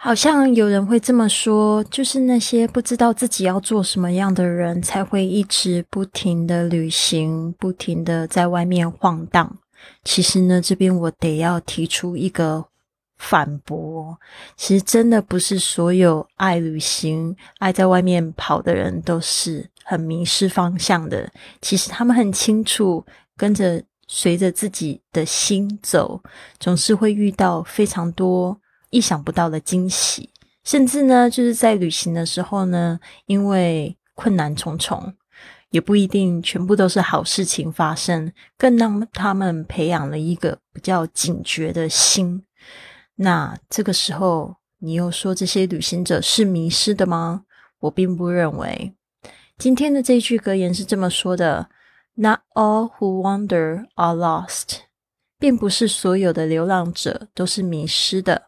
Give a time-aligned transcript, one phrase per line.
[0.00, 9.58] 好像有人会这么说，就是那些不知道自己要做什么样的人，才会一直不停的旅行，不停的在外面晃荡。
[10.04, 12.64] 其实呢，这边我得要提出一个
[13.16, 14.16] 反驳，
[14.56, 21.28] 其实真的不是所有爱旅行、爱在外面跑的人都是很迷失方向的。
[21.60, 23.04] 其实他们很清楚，
[23.36, 26.22] 跟着随着自己的心走，
[26.60, 28.56] 总是会遇到非常多。
[28.90, 30.30] 意想不到的惊喜，
[30.64, 35.14] 甚至呢，就是在旅行的时候呢，因为困难重重，
[35.70, 42.44] 也不一定全部都是好事情发生，更让他们培养了一个比较警觉的心。
[43.16, 47.44] 那这个时候，你又说这些旅行者是迷失的吗？
[47.80, 48.94] 我并不认为。
[49.56, 51.68] 今天的这句格言是这么说的
[52.14, 54.80] ：“Not all who wander are lost。”
[55.40, 58.47] 并不是所有的流浪者都是迷失的。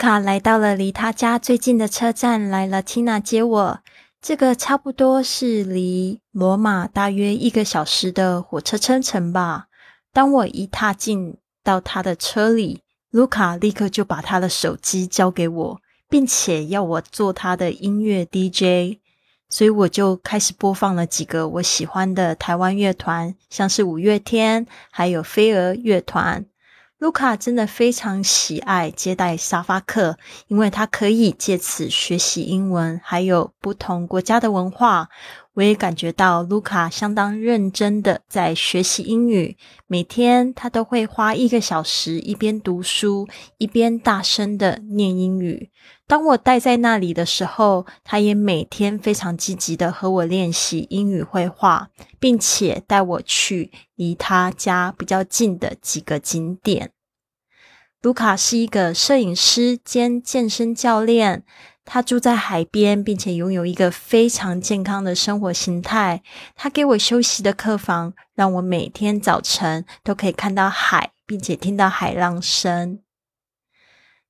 [0.00, 3.80] 卡来到了离他家最近的车站，来了 Tina 接我。
[4.22, 9.66] 这个差不多是离罗马大约一个小时的火车车程吧。
[10.10, 19.00] 当我一踏进到他的车里，卢卡立刻就把他的手机交给我，并且要我做他的音乐 DJ。
[19.50, 26.46] 所以我就开始播放了几个我喜欢的台湾乐团，像是五月天，还有飞儿乐团。
[27.00, 30.18] 卢卡真的非常喜爱接待沙发客，
[30.48, 35.08] 因为他可以借此学习英文，还有不同国家的文化。
[35.54, 39.56] 我也感觉到卢卡相当认真的在学习英语，
[39.86, 45.70] 每天他都会花一个小时，一边读书，一边大声的念英语。
[46.10, 51.88] 当我待在那里的时候，他也每天非常积极的和我练习英语绘画，
[52.18, 56.90] 并且带我去离他家比较近的几个景点。
[58.02, 61.44] 卢卡是一个摄影师兼健身教练，
[61.84, 66.24] 他住在海边，并且拥有一个非常健康的生活形态。
[66.56, 72.98] 他给我休息的客房，让我每天早晨都可以看到海，并且听到海浪声。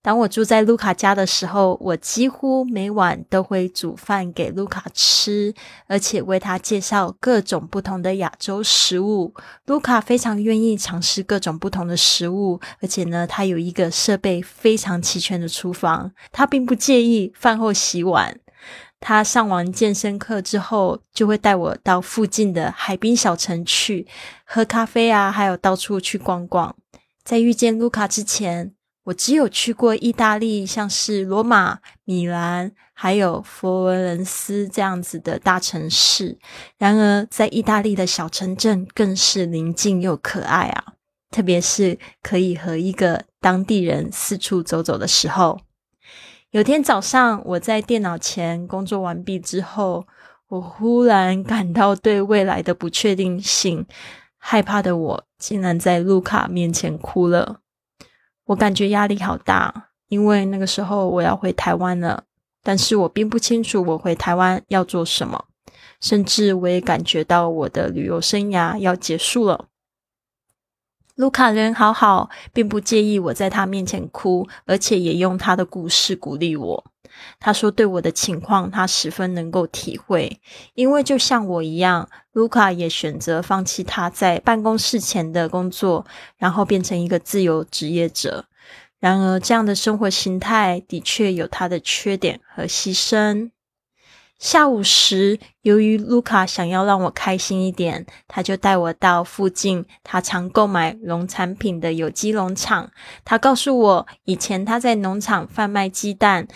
[0.02, 5.54] 当我住在卢卡家的时候，我几乎每晚都会煮饭给卢卡吃，
[5.86, 9.34] 而且为他介绍各种不同的亚洲食物。
[9.66, 16.10] 卢卡非常愿意尝试各种不同的食物，而且呢，他有一个设备非常齐全的厨房。
[16.32, 18.40] 他并不介意饭后洗碗。
[19.00, 24.06] 他上完健身课之后，就会带我到附近的海滨小城去
[24.46, 26.74] 喝咖啡啊，还有到处去逛逛。
[27.22, 28.72] 在遇见卢卡之前。
[29.10, 36.38] 我只有去过意大利，像是罗马、米兰，还有佛罗伦斯这样子的大城市。
[36.78, 40.94] 然而，在意大利的小城镇更是宁静又可爱啊！
[41.32, 45.58] 特别是可以和一个当地人四处走走的时候。
[46.52, 50.06] 有天早上，我在电脑前工作完毕之后，
[50.48, 53.84] 我忽然感到对未来的不确定性，
[54.38, 57.58] 害怕的我竟然在卢卡面前哭了。
[58.50, 59.72] 我感觉压力好大，
[60.08, 62.24] 因为那个时候我要回台湾了，
[62.64, 65.44] 但是我并不清楚我回台湾要做什么，
[66.00, 69.66] 甚至我也感觉到我的旅游生涯要结束了。
[71.20, 76.84] 卢卡人好好，并不介意我在他面前哭，而且也用他的故事鼓励我。
[77.38, 80.40] 他说：“对我的情况，他十分能够体会，
[80.72, 86.06] 因为就像我一样，卢卡也选择放弃他在办公室前的工作，
[86.38, 88.46] 然后变成一个自由职业者。
[88.98, 93.50] 然而，这样的生活形态的确有它的缺点和牺牲。”
[94.40, 102.90] 下午时，由于卢卡想要让我开心一点，他就带我到附近他常购买农产品的有机农场。
[103.24, 106.48] 他告诉我，以前他在农场贩卖鸡蛋。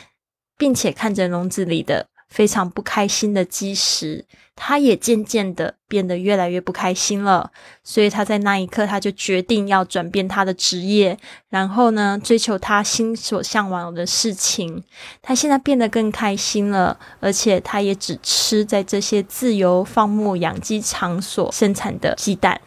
[0.57, 4.25] 并且看着笼子里的非常不开心的基石。
[4.57, 7.51] 他也渐渐的变得越来越不开心了，
[7.83, 14.85] 所以他在那一刻，他就决定要转变他的职业，然后呢，追求他心所向往的事情。
[15.21, 22.61] 他现在变得更开心了，而且他也只吃在这些自由放牧养鸡场所生产的鸡蛋。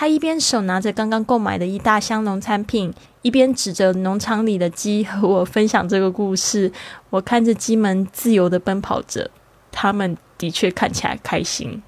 [0.00, 6.72] 他一边手拿着刚刚购买的一大箱农产品，一边指着农场里的鸡和我分享这个故事。
[7.10, 9.30] 我看着鸡们自由的奔跑着，
[9.70, 10.16] 他们。
[10.38, 11.82] 的确看起来开心。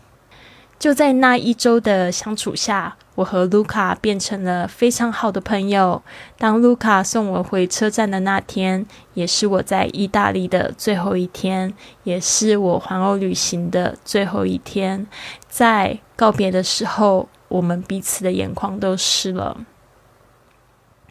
[0.79, 6.03] 就在那一周的相处下，我和卢卡变成了非常好的朋友。
[6.37, 11.73] 当卢卡送我回车站的那天，也是我在意大利的最后一天，
[12.05, 15.07] 也是我环欧旅行的最后一天。
[15.49, 19.67] 在告别的时候，我们彼此的眼眶都湿了。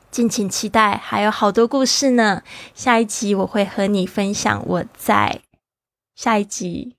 [0.09, 2.41] 敬请期待，还有好多故事呢。
[2.73, 5.41] 下一集我会和你分享我在
[6.15, 6.97] 下一集。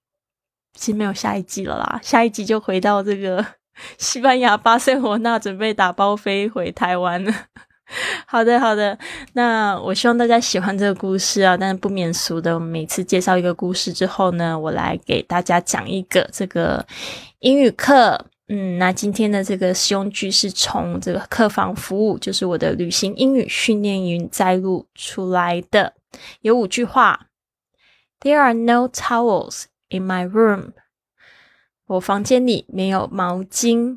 [0.75, 3.44] 其实没有下一集了啦，下一集就回到这个
[3.99, 7.33] 西班牙巴塞罗那，准备打包飞回台湾了。
[8.27, 8.99] 好的，好的，
[9.35, 11.55] 那我希望大家喜欢这个故事啊。
[11.55, 16.87] 但是不免俗的，我们每次介绍一个故事之后呢，我来给大家讲一个这个
[17.41, 18.25] 英语课。
[18.54, 25.94] 嗯，那今天的这个实用句是从这个客房服务，就是我的旅行英语训练营摘录出来的，
[26.43, 27.28] 有五句话。
[28.20, 29.64] There are no towels.
[29.88, 30.72] In my room，
[31.87, 33.96] 我房间里没有毛巾。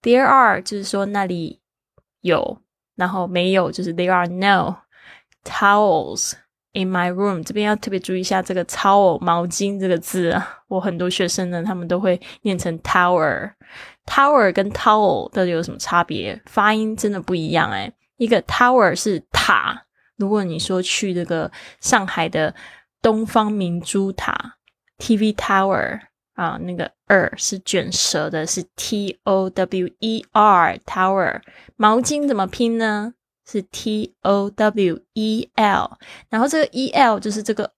[0.00, 1.60] There are 就是说那里
[2.22, 2.62] 有，
[2.96, 4.78] 然后没有就是 there are no
[5.44, 6.32] towels
[6.72, 7.42] in my room。
[7.42, 13.52] 这边要特别注意一下这个 towel 毛巾这个字啊，我很多学生呢，他们都会念成 tower。
[14.06, 16.40] tower 跟 towel 到底有什么差别？
[16.46, 17.92] 发音真的不一样哎。
[18.16, 19.84] 一个 tower 是塔，
[20.16, 21.50] 如果你说去这个
[21.80, 22.54] 上海的
[23.00, 24.56] 东方明珠塔。
[24.98, 25.98] TV tower
[26.34, 31.40] 啊，那个二是卷舌的，是 T O W E R tower。
[31.76, 33.14] 毛巾怎么拼呢？
[33.46, 35.90] 是 T O W E L，
[36.28, 37.70] 然后这个 E L 就是这个。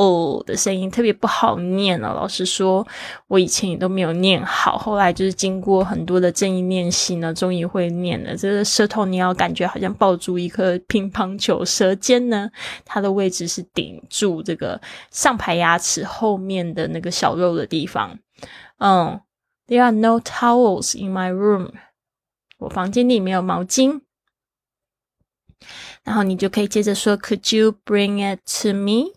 [0.00, 2.14] 哦的声音特别不好念了。
[2.14, 2.86] 老实说，
[3.26, 4.78] 我以前也都没有念好。
[4.78, 8.36] 后来就是经过很多的正音练习呢，终于会念了。
[8.36, 12.48] 这个舌头你要感觉好像抱住一颗乒乓球，舌尖呢，
[12.84, 14.80] 它的位置是顶住这个
[15.10, 18.16] 上排牙齿后面的那个小肉的地方。
[18.78, 19.20] 嗯
[19.66, 21.72] ，There are no towels in my room。
[22.58, 24.02] 我房间里没有毛巾。
[26.04, 29.12] 然后你就可以接着说，Could you bring it to me？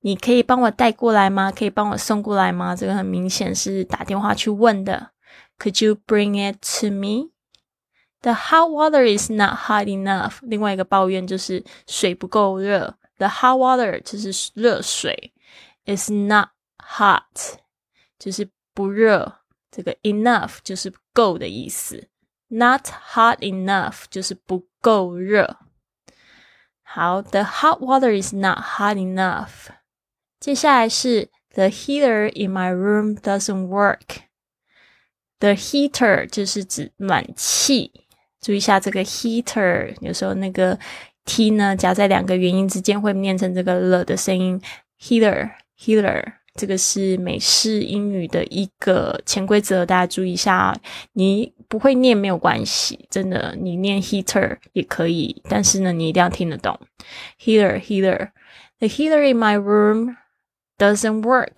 [0.00, 1.50] 你可以帮我带过来吗？
[1.50, 2.76] 可以帮我送过来吗？
[2.76, 5.10] 这个很明显是打电话去问的。
[5.58, 7.30] Could you bring it to me?
[8.20, 10.38] The hot water is not hot enough。
[10.42, 12.96] 另外一个抱怨就是水不够热。
[13.18, 15.32] The hot water 就是热水
[15.86, 17.58] ，is not hot
[18.18, 19.40] 就是不热。
[19.70, 22.08] 这个 enough 就是够的意思
[22.48, 25.58] ，not hot enough 就是不够热。
[26.82, 29.68] 好，The hot water is not hot enough。
[30.40, 34.22] 接下来是 The heater in my room doesn't work。
[35.40, 37.92] The heater 就是指暖气，
[38.40, 40.78] 注意一下这个 heater，有时候那个
[41.24, 44.60] t 呢夹在两个元音之间会念成这个了的声音。
[45.00, 50.76] Heater，heater，这个是美式英语的一个潜规则，大家注意一下。
[51.12, 56.80] 你不会念没有关系，真的，你念 heater 也可以，但是呢，你一定要听得懂。
[57.38, 60.16] Heater，heater，the heater in my room。
[60.78, 61.56] Doesn't work，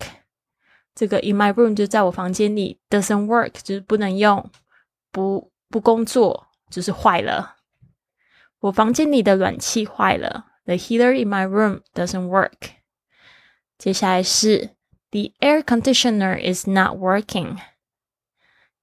[0.95, 2.79] 这个 in my room 就在我房间里。
[2.89, 4.49] Doesn't work 就是不能用，
[5.11, 7.57] 不不工作，就是坏了。
[8.61, 10.47] 我房间里的暖气坏了。
[10.65, 12.71] The heater in my room doesn't work。
[13.77, 14.71] 接下来是
[15.11, 17.57] The air conditioner is not working，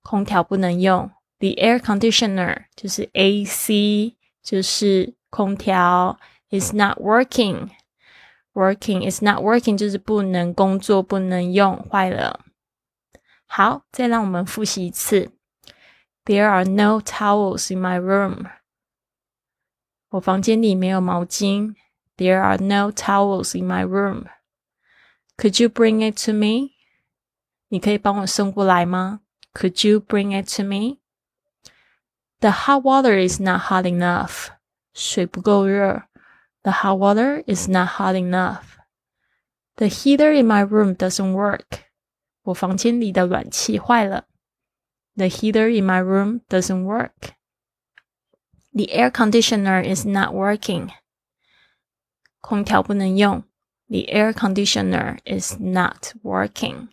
[0.02, 1.10] 空调不能用。
[1.39, 6.17] The air conditioner 就是 AC，就是空调，
[6.49, 12.41] is not working。Working is not working，就是不能工作，不能用，坏了。
[13.45, 15.31] 好，再让我们复习一次。
[16.25, 18.49] There are no towels in my room。
[20.09, 21.75] 我房间里没有毛巾。
[22.15, 26.73] There are no towels in my room。Could you bring it to me？
[27.69, 29.21] 你可以帮我送过来吗？
[29.53, 30.63] Could you bring it to
[32.41, 34.49] me？The hot water is not hot enough。
[34.93, 36.03] 水不够热。
[36.63, 38.77] The hot water is not hot enough.
[39.75, 41.85] The heater in my room doesn't work.
[42.43, 44.25] 我房间里的暖气坏了。
[45.15, 47.33] The heater in my room doesn't work.
[48.73, 50.89] The air conditioner is not working.
[52.41, 53.43] 空调不能用。
[53.87, 56.89] The air conditioner is not working.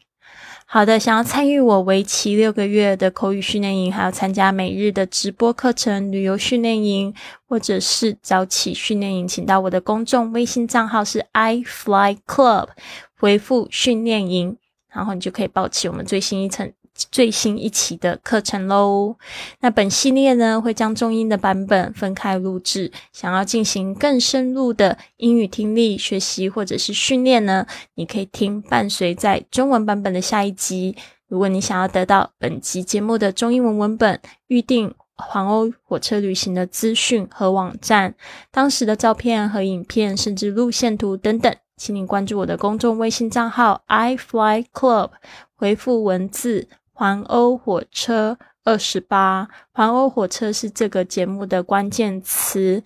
[0.67, 7.13] 好的，想要参与我为期六个月的口语训练营，还要参加每日的直播课程、旅游训练营，
[7.47, 12.69] 或者是早起训练营，请到我的公众微信账号是 i fly club，
[13.17, 14.57] 回复训练营，
[14.89, 16.73] 然后你就可以报起我们最新一层。
[17.11, 19.15] 最新一期的课程喽。
[19.59, 22.91] 那本系列呢，会将中英的版本分开录制。
[23.11, 30.95] 想要进行更深入的英语听力学习或者是训练呢，你可以听伴随在中文版本的下一集。
[31.27, 38.13] 如果你想要得到本集节目的中英文文本、预定环欧火车旅行的资讯和网站、
[38.51, 45.09] 当时的照片和影片，甚至路线图等等，请你关注我的公众微信账号 i fly club，
[45.55, 46.67] 回复文字。
[46.97, 52.81] 环欧火车二十八，环欧火车是这个节目的关键词，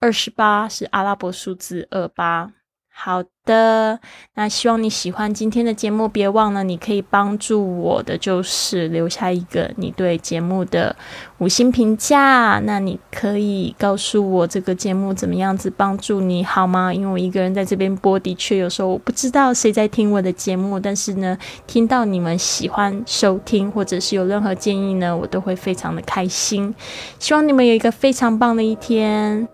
[0.00, 2.52] 二十八是阿拉伯数字二八。
[2.94, 3.98] 好的，
[4.34, 6.06] 那希望你喜欢今天的节目。
[6.06, 10.94] 别忘了，你可以帮助我的就是留下一个你对节目的
[11.38, 12.60] 五星评价。
[12.64, 16.94] 那你可以告诉我这个节目怎么样子帮助你好吗？
[16.94, 20.78] 因为我一个人在这边播，的确有时候我不知道谁在听我的节目。
[20.78, 26.72] 但是呢，听到你们喜欢收听，或者是有任何建议呢，我都会非常的开心。
[27.18, 29.48] 希望你们有一个非常棒的一天，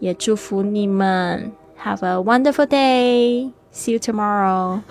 [0.00, 1.52] 也祝福你们。
[1.80, 3.52] Have a wonderful day.
[3.72, 4.84] See you tomorrow.